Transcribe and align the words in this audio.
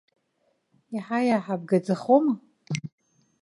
Иаҳа-иаҳа 0.95 1.55
бгаӡахома? 1.61 2.33